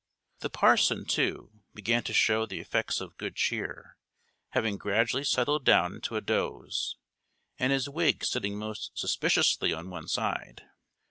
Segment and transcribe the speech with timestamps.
[0.39, 3.99] The parson, too, began to show the effects of good cheer,
[4.49, 6.95] having gradually settled down into a doze,
[7.59, 10.63] and his wig sitting most suspiciously on one side.